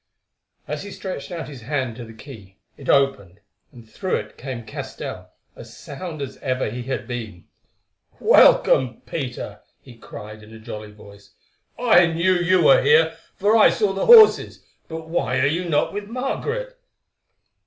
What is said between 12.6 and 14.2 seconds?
were here, for I saw the